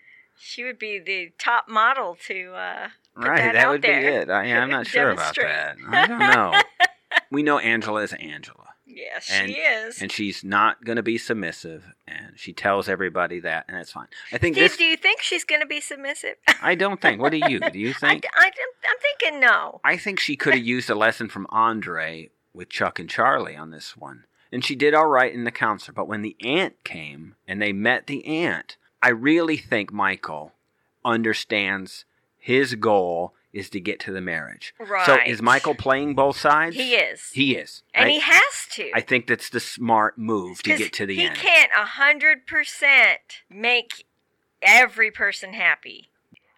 [0.46, 4.00] She would be the top model to uh, right, that that, out would there.
[4.00, 4.30] be it.
[4.30, 5.76] I, I'm not sure about that.
[5.88, 6.60] I don't know.
[7.30, 8.74] we know Angela is Angela.
[8.86, 10.02] Yeah, she is.
[10.02, 14.08] and she's not going to be submissive and she tells everybody that and that's fine
[14.30, 16.34] i think Steve, this do you think she's going to be submissive?
[16.62, 19.80] i don't think what do you do you I, think I, am thinking no.
[19.82, 23.70] i think she could have used a lesson from andrei with chuck and charlie on
[23.70, 27.36] this one and she did all right in the counselor but when the aunt came
[27.48, 30.52] and they met the aunt i really think michael
[31.04, 32.04] understands
[32.38, 34.74] his goal is to get to the marriage
[35.06, 37.30] so is michael playing both sides He is.
[37.32, 38.90] he is and I, he has to.
[38.94, 41.84] I think that's the smart move to get to the he end He can't a
[41.84, 44.06] hundred percent make
[44.62, 46.08] every person happy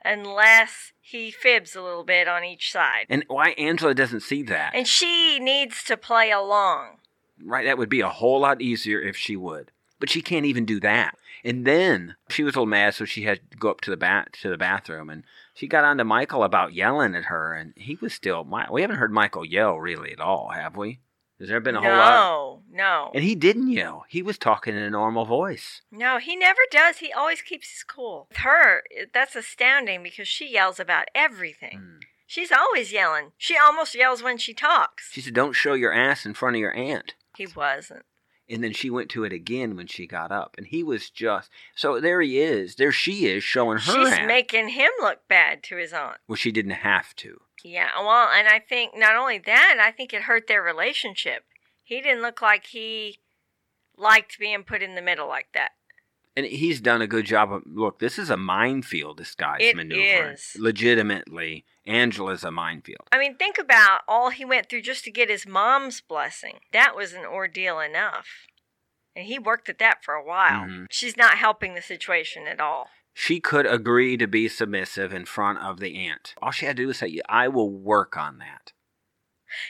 [0.04, 3.06] unless he fibs a little bit on each side.
[3.10, 6.98] and why angela doesn't see that And she needs to play along.
[7.44, 9.70] Right, that would be a whole lot easier if she would.
[10.00, 11.16] But she can't even do that.
[11.46, 13.96] And then she was a little mad, so she had to go up to the
[13.96, 15.22] bat to the bathroom, and
[15.54, 18.44] she got on to Michael about yelling at her, and he was still.
[18.70, 20.98] We haven't heard Michael yell really at all, have we?
[21.38, 22.10] Has there been a no, whole lot?
[22.10, 23.10] no, no.
[23.14, 24.06] And he didn't yell.
[24.08, 25.82] He was talking in a normal voice.
[25.92, 26.18] no.
[26.18, 26.98] He never does.
[26.98, 28.26] He always keeps his cool.
[28.30, 28.82] With her,
[29.14, 31.78] that's astounding because she yells about everything.
[31.78, 32.00] Mm.
[32.26, 33.32] She's always yelling.
[33.36, 35.12] She almost yells when she talks.
[35.12, 38.04] She said, "Don't show your ass in front of your aunt." he wasn't.
[38.48, 41.50] And then she went to it again when she got up, and he was just
[41.74, 42.20] so there.
[42.20, 42.92] He is there.
[42.92, 46.18] She is showing her She's making him look bad to his aunt.
[46.28, 47.40] well, she didn't have to.
[47.64, 51.44] Yeah, well, and I think not only that, I think it hurt their relationship.
[51.82, 53.18] He didn't look like he
[53.96, 55.70] liked being put in the middle like that.
[56.36, 59.74] And he's done a good job of look, this is a minefield, this guy's It
[59.76, 60.32] maneuver.
[60.32, 60.54] is.
[60.58, 63.08] Legitimately, Angela's a minefield.
[63.10, 66.58] I mean, think about all he went through just to get his mom's blessing.
[66.72, 68.26] That was an ordeal enough.
[69.14, 70.64] And he worked at that for a while.
[70.66, 70.86] Mhm.
[70.90, 72.90] She's not helping the situation at all.
[73.14, 76.34] She could agree to be submissive in front of the aunt.
[76.42, 78.74] All she had to do was say, I will work on that.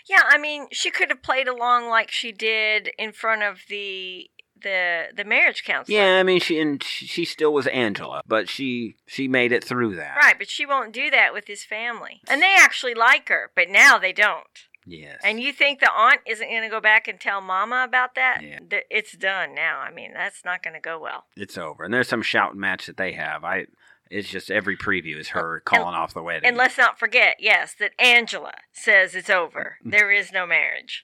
[0.09, 4.29] Yeah, I mean, she could have played along like she did in front of the
[4.62, 5.99] the the marriage counselor.
[5.99, 9.97] Yeah, I mean she and she still was Angela, but she she made it through
[9.97, 10.16] that.
[10.16, 12.21] Right, but she won't do that with his family.
[12.29, 14.47] And they actually like her, but now they don't.
[14.87, 15.21] Yes.
[15.25, 18.40] And you think the aunt isn't going to go back and tell mama about that?
[18.42, 18.61] Yeah.
[18.88, 19.81] It's done now.
[19.81, 21.25] I mean, that's not going to go well.
[21.37, 21.83] it's over.
[21.83, 23.42] And there's some shouting match that they have.
[23.42, 23.66] I
[24.09, 26.47] it's just every preview is her calling off the wedding.
[26.47, 29.79] And let's not forget, yes, that Angela says it's over.
[29.85, 31.03] There is no marriage.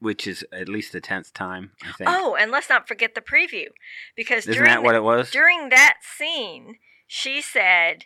[0.00, 2.10] Which is at least the tenth time, I think.
[2.10, 3.66] Oh, and let's not forget the preview.
[4.16, 5.30] Because Isn't during that what it was?
[5.30, 8.04] during that scene, she said,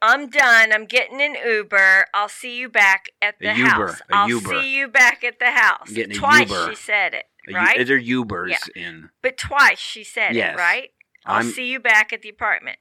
[0.00, 0.72] I'm done.
[0.72, 2.06] I'm getting an Uber.
[2.12, 4.00] I'll see you back at A the Uber, house.
[4.10, 4.48] a I'll Uber.
[4.60, 5.90] see you back at the house.
[5.90, 6.70] Getting a Twice Uber.
[6.70, 7.86] she said it, A U- right?
[7.86, 9.10] They're Ubers in.
[9.22, 10.54] but twice she said Yes.
[10.54, 10.90] it, right?
[11.24, 12.78] I'll I'm- see you back at the apartment.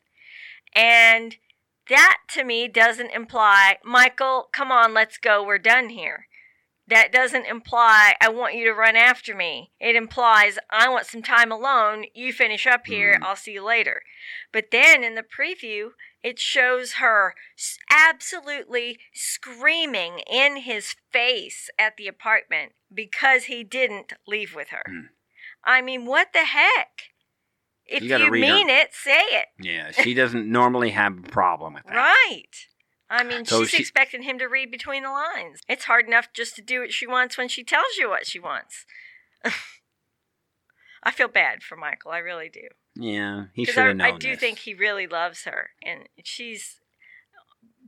[0.74, 1.38] And
[1.90, 5.44] that to me doesn't imply, Michael, come on, let's go.
[5.44, 6.28] We're done here.
[6.92, 9.72] That doesn't imply I want you to run after me.
[9.80, 12.04] It implies I want some time alone.
[12.14, 13.18] You finish up here.
[13.18, 13.24] Mhm.
[13.26, 14.04] I'll see you later.
[14.52, 17.34] But then in the preview, it shows her
[17.90, 24.84] absolutely screaming in his face at the apartment because he didn't leave with her.
[24.88, 25.10] Mm.
[25.64, 27.10] I mean, what the heck?
[27.86, 29.48] If You you, gotta her- mean it, say it.
[29.60, 31.96] Yeah, she doesn't normally have a problem with that.
[31.96, 32.68] Right.
[33.12, 35.60] I mean, So she's she- expecting him to read between the lines.
[35.68, 38.40] It's hard enough just to do what she wants when she tells you what she
[38.40, 38.86] wants.
[41.04, 42.12] I feel bad for Michael.
[42.12, 42.68] I really do.
[42.96, 44.40] Yeah, he should have known I do this.
[44.40, 46.80] think he really loves her, and she's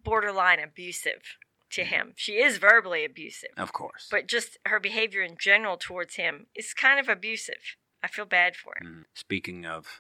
[0.04, 1.38] borderline abusive
[1.72, 2.14] to him.
[2.16, 4.08] She is verbally abusive, Of course.
[4.10, 7.76] but just her behavior in general towards him is kind of abusive.
[8.02, 8.88] I feel bad for him.
[8.88, 9.06] Mm.
[9.14, 10.00] Speaking of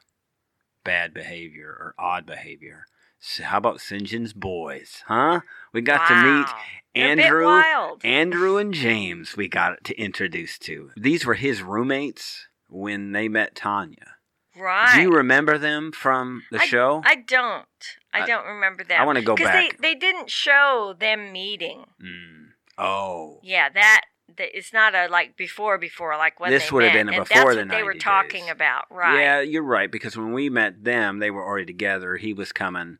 [0.83, 2.85] bad behavior or odd behavior,
[3.23, 5.03] s- how about Syngin's boys?
[5.07, 5.41] Huh?
[5.71, 6.55] We got to meet Wow.
[6.95, 8.05] A bit Andrew, wild.
[8.05, 9.35] Andrew and James.
[9.35, 10.91] We got to introduce to.
[10.95, 14.15] These were his roommates when they met Tania.
[14.55, 14.93] right.
[14.95, 17.01] Do you remember them from the I- show?
[17.03, 17.65] I don't.
[18.13, 18.99] I I- don't remember that.
[19.01, 19.77] I wanna go Because back.
[19.79, 21.85] they, they didn't show them meeting.
[21.99, 22.49] Mm.
[22.77, 24.01] Oh, Yeah, that,
[24.37, 27.53] it's not a like before before like when This they would have been and before
[27.55, 28.51] that's the they were talking days.
[28.51, 29.19] about, right?
[29.19, 32.17] Yeah, you're right because when we met them, they were already together.
[32.17, 32.97] He was coming.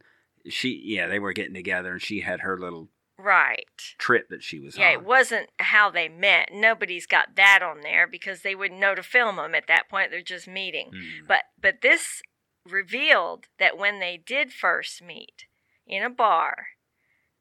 [0.49, 3.65] She, yeah, they were getting together, and she had her little Right.
[3.97, 4.93] trip that she was Yeah, on.
[4.93, 6.49] it wasn't how they met.
[6.51, 10.12] Nobody's got that on there because they wouldn't know to film them at that point.
[10.12, 10.91] They're just meeting.
[10.93, 11.27] Mm.
[11.27, 12.21] But but this
[12.65, 15.45] revealed that when they did first meet
[15.88, 16.67] in a bar,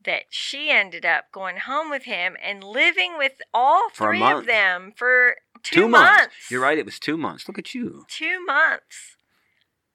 [0.05, 4.47] that she ended up going home with him and living with all For three of
[4.47, 6.51] them for two, Two months.
[6.51, 6.77] You're right.
[6.79, 7.49] It was two months.
[7.49, 8.05] Look at you.
[8.09, 9.17] Two months.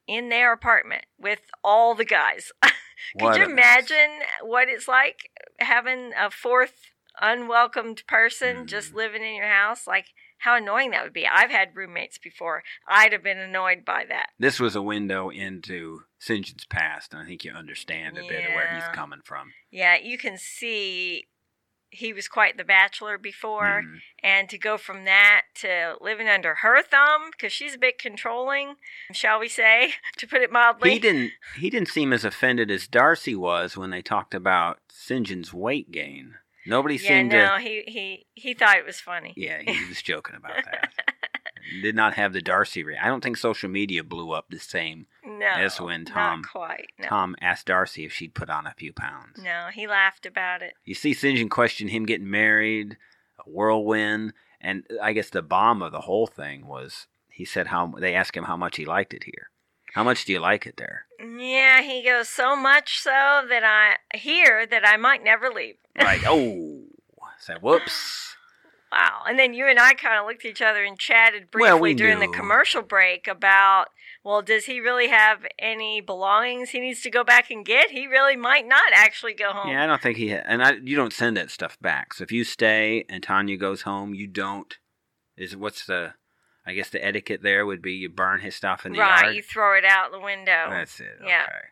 [0.08, 2.52] in their apartment with all the guys.
[3.20, 8.96] Could you imagine what it's like having a fourth unwelcomed person just Mm.
[8.96, 9.88] living in your house?
[9.88, 10.08] Like
[10.40, 11.26] how annoying that would be.
[11.28, 12.64] I've had roommates before.
[12.88, 14.30] I'd have been annoyed by that.
[14.38, 18.54] This was a window into Syngin's past, and I think you understand a bit of
[18.54, 19.54] where he's coming from.
[19.72, 21.28] Yeah, you can see
[21.90, 23.84] he was quite the bachelor before.
[23.86, 24.02] Mhm.
[24.24, 28.76] And to go from that to living under her thumb, because she's a bit controlling,
[29.12, 30.92] shall we say, to put it mildly.
[30.92, 31.32] He didn't.
[31.56, 36.36] He didn't seem as offended as Darcy was when they talked about Syngin's weight gain.
[36.66, 37.62] Nobody yeah, seemed no, to.
[37.64, 39.34] he, he, he thought it was funny.
[39.38, 40.92] Yeah, he was joking about that.
[41.82, 42.84] Did not have the Darcy.
[42.84, 45.08] Re- I don't think social media blew up the same.
[45.26, 46.92] No, That's when Tom- quite.
[47.00, 49.40] No, Tom asked Darcy if she'd put on a few pounds.
[49.44, 50.74] no, he laughed about it.
[50.86, 52.98] You see Syngin question him getting married,
[53.40, 57.94] a whirlwind, and I guess the bomb of the whole thing was he said how
[58.00, 59.50] they asked him how much he liked it here.
[59.94, 61.06] How much do you like it there?
[61.20, 65.76] Yeah, he goes so much so that I hear that I might never leave.
[66.00, 66.22] Right.
[66.26, 66.84] Oh,
[67.40, 68.36] said whoops.
[68.92, 69.24] Wow.
[69.28, 71.80] And then you and I kind of looked at each other and chatted briefly Well,
[71.80, 73.88] we during the commercial break about,
[74.24, 77.92] well, does he really have any belongings he needs to go back and get?
[77.92, 79.72] He really might not actually go home.
[79.72, 82.14] Yeah, I don't think he ha- and I you don't send that stuff back.
[82.14, 84.78] So if you stay and Tania goes home, you don't.
[85.36, 86.14] Is what's the?
[86.66, 89.36] I guess the etiquette there would be you burn his stuff in the right, yard.
[89.36, 90.68] you throw it out the window.
[90.70, 91.18] That's it.
[91.26, 91.44] Yeah.
[91.44, 91.66] Okay.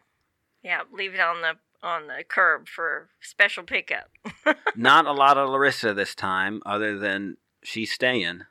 [0.64, 4.10] Yeah, leave it on the on the curb for special pickup.
[4.76, 8.42] Not a lot of Larissa this time, other than she's staying.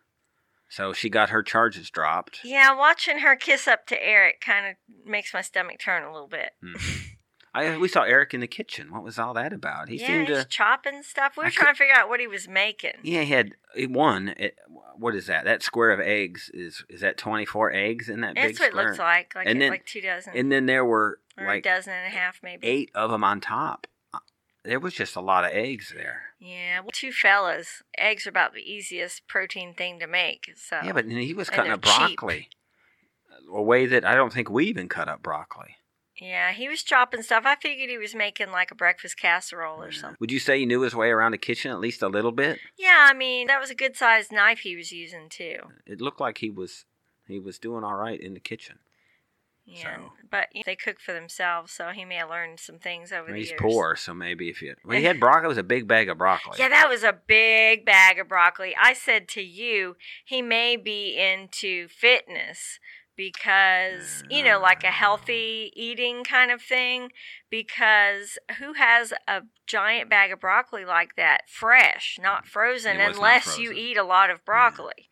[0.69, 2.41] So she got her charges dropped.
[2.43, 4.75] Yeah, watching her kiss up to Eric kind of
[5.07, 6.51] makes my stomach turn a little bit.
[6.65, 7.14] Mhm.
[7.55, 8.93] I we saw Eric in the kitchen.
[8.93, 9.89] What was all that about?
[9.89, 10.45] He yeah, seemed he's to.
[10.45, 11.37] chopping stuff.
[11.37, 12.93] We I were could- trying to figure out what he was making.
[13.03, 13.53] Yeah, he had
[13.89, 14.35] one.
[14.37, 14.59] It,
[14.97, 15.45] what is that?
[15.45, 18.69] That square of eggs is is that twenty four eggs in that big That's what
[18.71, 21.69] it looks like, like And then- like two dozen And then there were like a
[21.69, 22.67] dozen and a half, maybe.
[22.67, 23.87] eight of them on top.
[24.13, 24.19] Uh,
[24.65, 26.23] There was just a lot of eggs there.
[26.41, 27.83] Yeah, well, two fellas.
[27.99, 30.51] Eggs are about the easiest protein thing to make.
[30.57, 32.19] So Yeah, but he was cutting up they're cheap.
[32.19, 32.49] broccoli
[33.53, 35.77] a way that I don't think we even cut up broccoli.
[36.21, 37.45] Yeah, he was chopping stuff.
[37.47, 40.17] I figured he was making like a breakfast casserole or something.
[40.21, 42.59] Would you say he knew his way around the kitchen at least a little bit?
[42.79, 45.57] Yeah, I mean that was a good sized knife he was using too.
[45.87, 46.85] It looked like he was
[47.27, 48.79] he was doing all right in the kitchen.
[49.67, 52.79] Yeah, So- but you know, they cook for themselves, so he may have learned some
[52.79, 53.61] things over the He's years.
[53.63, 56.19] poor, so maybe if you well, he had broccoli, it was a big bag of
[56.19, 56.57] broccoli.
[56.59, 58.77] Yeah, that was a big bag of broccoli.
[58.79, 62.79] I said to you, he may be into fitness
[63.17, 64.95] because, you know, like a mm-hmm.
[64.95, 67.11] healthy eating kind of thing.
[67.51, 72.49] Because who has a giant bag of broccoli like that fresh, not mm.
[72.49, 74.45] frozen, It was not unless you eat a lot of mm.
[74.45, 75.09] broccoli?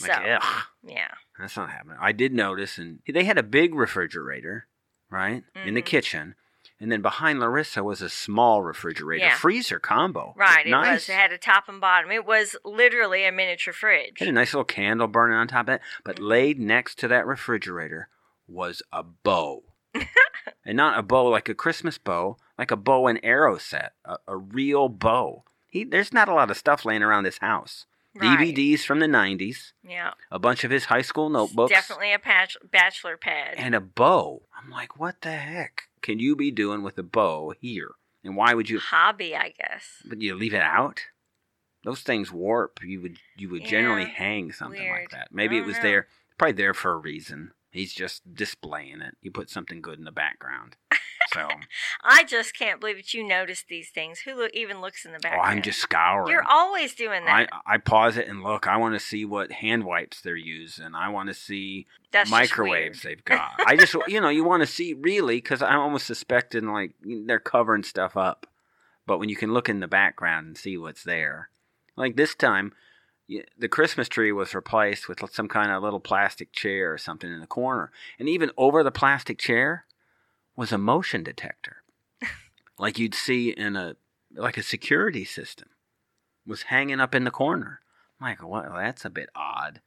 [0.00, 1.14] Like, So, ugh, yeah.
[1.38, 1.96] that's not happening.
[2.00, 4.66] I did notice, and they had a big refrigerator,
[5.10, 5.86] right, in the Mhm.
[5.86, 6.34] kitchen,
[6.80, 9.34] and then behind Larissa was a small refrigerator, Yeah.
[9.36, 10.34] freezer combo.
[10.36, 10.92] Right, it nice.
[10.94, 11.08] was.
[11.08, 12.10] It had a top and bottom.
[12.10, 14.18] It was literally a miniature fridge.
[14.18, 16.28] Had a nice little candle burning on top of it, but Mhm.
[16.28, 18.08] laid next to that refrigerator
[18.46, 19.64] was a bow.
[20.64, 24.16] and not a bow like a Christmas bow, like a bow and arrow set, a,
[24.26, 25.44] a real bow.
[25.68, 27.86] He, there's not a lot of stuff laying around this house.
[28.14, 28.38] Right.
[28.38, 30.12] DVDs from the 90s, Yeah.
[30.30, 33.54] a bunch of his high school notebooks, Definitely a patch- bachelor pad.
[33.58, 34.42] and a bow.
[34.56, 37.92] I'm like, what the heck can you be doing with a bow here?
[38.24, 38.78] And why would you?
[38.78, 40.02] Hobby, I guess.
[40.04, 41.00] But you leave it out?
[41.84, 42.80] Those things warp.
[42.82, 45.28] You would you would generally hang something like that.
[45.30, 45.82] Maybe it was know.
[45.82, 47.52] there, probably there for a reason.
[47.76, 49.16] He's just displaying it.
[49.22, 50.76] You put something good in the background.
[51.32, 51.48] So,
[52.04, 54.20] I just can't believe that you notice these things.
[54.20, 55.46] Who look, even looks in the oh, background?
[55.46, 56.30] I'm just scouring.
[56.30, 57.48] You're always doing that.
[57.66, 58.66] I pause it and look.
[58.66, 60.94] I want to see what hand wipes they're using.
[60.94, 63.52] I want to see That's microwaves they've got.
[63.66, 67.40] I just, you know, you want to see really because I'm almost suspecting like they're
[67.40, 68.46] covering stuff up.
[69.06, 71.50] But when you can look in the background and see what's there,
[71.96, 72.72] like this time,
[73.58, 77.40] the Christmas tree was replaced with some kind of little plastic chair or something in
[77.40, 79.84] the corner, and even over the plastic chair
[80.54, 81.82] was a motion detector,
[82.78, 83.96] like you'd see in a
[84.34, 85.68] like a security system,
[86.46, 87.80] was hanging up in the corner.
[88.20, 89.80] I'm like, well, that's a bit odd.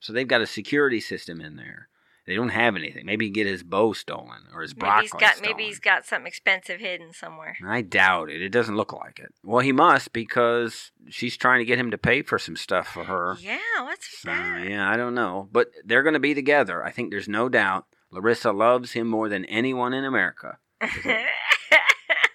[0.00, 1.88] So they've got a security system in there.
[2.28, 3.06] They don't have anything.
[3.06, 5.50] Maybe he get his bow stolen or his Maybe broccoli he's got stolen.
[5.56, 7.56] maybe he's got something expensive hidden somewhere.
[7.66, 8.42] I doubt it.
[8.42, 9.32] It doesn't look like it.
[9.42, 13.04] Well, he must because she's trying to get him to pay for some stuff for
[13.04, 13.36] her.
[13.40, 14.68] Yeah, what's So, that?
[14.68, 15.48] yeah, I don't know.
[15.50, 16.84] But they're going to be together.
[16.84, 17.86] I think there's no doubt.
[18.10, 20.58] Larissa loves him more than anyone in America.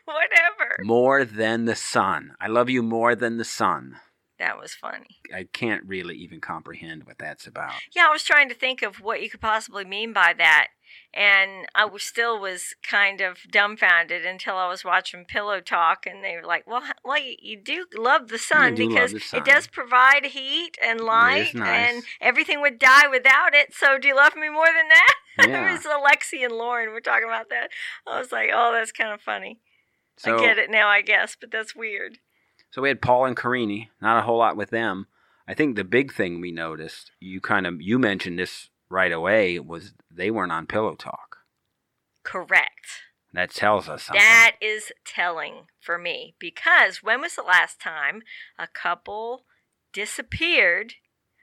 [0.05, 0.75] Whatever.
[0.83, 2.33] More than the sun.
[2.41, 3.97] I love you more than the sun.
[4.43, 5.21] That was funny.
[5.33, 7.75] I can't really even comprehend what that's about.
[7.95, 10.67] Yeah, I was trying to think of what you could possibly mean by that,
[11.13, 16.21] and I was still was kind of dumbfounded until I was watching Pillow Talk, and
[16.21, 19.39] they were like, "Well, well, you, you do love the sun do because the sun.
[19.39, 21.93] it does provide heat and light, nice.
[21.93, 23.73] and everything would die without it.
[23.73, 25.15] So, do you love me more than that?"
[25.47, 25.69] Yeah.
[25.69, 27.69] it was Alexei and Loren were talking about that.
[28.05, 29.61] I was like, "Oh, that's kind of funny.
[30.17, 32.17] So, I get it now, I guess, but that's weird."
[32.73, 33.89] So we had Paul and Karine.
[34.01, 35.05] Not a whole lot with them.
[35.47, 39.59] I think the big thing we noticed, you kind of you mentioned this right away,
[39.59, 41.37] was they weren't on Pillow Talk.
[42.23, 43.03] Correct.
[43.31, 44.19] That tells us something.
[44.19, 48.23] That is telling for me because when was the last time
[48.57, 49.45] a couple
[49.91, 50.95] disappeared,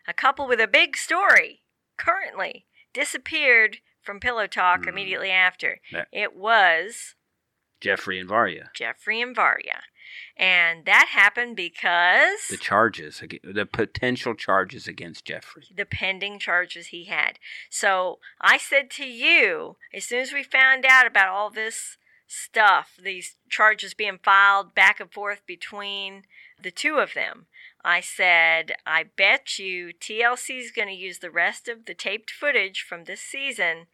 [0.08, 1.60] a couple with a big story
[1.96, 4.88] currently disappeared from Pillow Talk Hmm.
[4.88, 5.78] immediately after?
[5.92, 7.14] That- It was
[7.80, 8.72] Jeffrey and Varya.
[8.74, 9.82] Jeffrey and Varya.
[10.36, 15.64] And that happened because The charges, the potential charges against Jeffrey.
[15.74, 17.38] the pending charges he had.
[17.68, 21.96] So I said to you, as soon as we found out about all this
[22.26, 26.22] stuff, these charges being filed back and forth between
[26.62, 27.46] the two of them,
[27.84, 32.82] I said, I bet you TLC's going to use the rest of the taped footage
[32.82, 33.86] from this season,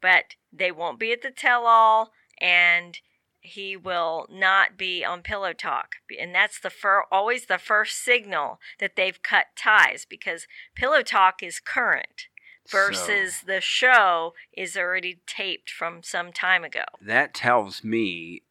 [0.00, 2.98] but they won't be at the tell all and
[3.42, 5.96] he will not be on Pillow Talk.
[6.18, 11.42] And that's the fir- always the first signal that they've cut ties because Pillow Talk
[11.42, 12.28] is current
[12.70, 16.84] versus the show is already taped from some time ago.
[17.00, 18.42] That tells me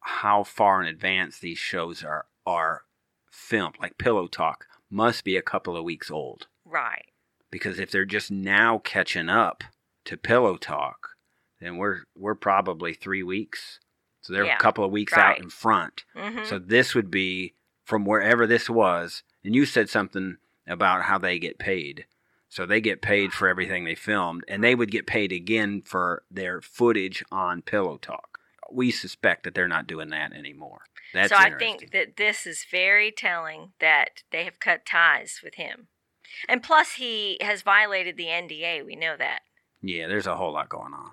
[0.00, 2.82] how far in advance these shows are are
[3.30, 3.76] filmed.
[3.80, 7.06] Like Pillow Talk must be a couple of weeks old Right.
[7.50, 9.62] because if they're just now catching up
[10.04, 11.10] to Pillow Talk,
[11.60, 13.78] then we're we're probably three weeks.
[14.22, 15.36] So they're Yeah, a couple of weeks right.
[15.36, 16.04] out in front.
[16.16, 17.54] hmm So this would be
[17.84, 19.22] from wherever this was.
[19.44, 22.06] And you said something about how they get paid.
[22.48, 26.22] So they get paid for everything they filmed, and they would get paid again for
[26.30, 28.38] their footage on Pillow Talk.
[28.70, 30.82] We suspect that they're not doing that anymore.
[31.14, 35.54] That's so I think that this is very telling that they have cut ties with
[35.54, 35.88] him.
[36.48, 38.84] And plus, he has violated the NDA.
[38.84, 39.40] We know that.
[39.82, 41.12] yeah, there's a whole lot going on.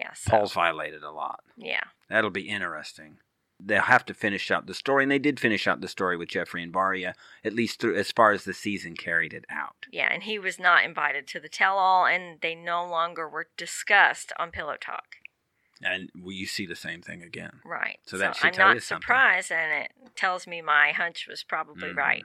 [0.00, 0.12] Yeah.
[0.14, 1.40] So, Paul's violated a lot.
[1.56, 1.84] Yeah.
[2.08, 3.18] That'll be interesting.
[3.62, 6.30] They'll have to finish out the story, and they did finish out the story with
[6.30, 9.86] Jeffrey and Varya, at least through, as far as the season carried it out.
[9.92, 10.08] Yeah.
[10.10, 14.32] And he was not invited to the tell all, and they no longer were discussed
[14.38, 15.16] on Pillow Talk.
[15.82, 17.60] And you see the same thing again.
[17.64, 17.98] Right.
[18.06, 19.02] So that should I'm tell not you something.
[19.02, 21.96] surprised, and it tells me my hunch was probably Mhm.
[21.96, 22.24] right.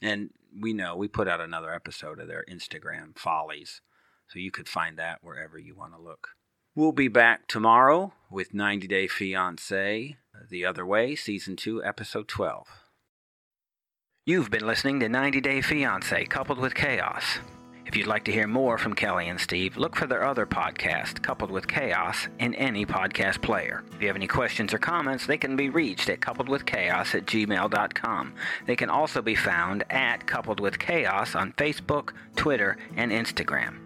[0.00, 3.80] And we know we put out another episode of their Instagram follies,
[4.28, 6.30] so you could find that wherever you want to look.
[6.74, 10.16] We'll be back tomorrow with 90 Day Fiancé,
[10.48, 12.66] The Other Way, Season 2, Episode 12.
[14.24, 17.40] You've been listening to 90 Day Fiancé Coupled with Chaos.
[17.84, 21.20] If you'd like to hear more from Kelly and Steve, look for their other podcast,
[21.20, 23.84] Coupled with Chaos, in any podcast player.
[23.92, 28.32] If you have any questions or comments, they can be reached at coupledwithchaos at gmail.com.
[28.66, 33.81] They can also be found at Coupled with Chaos on Facebook, Twitter, and Instagram.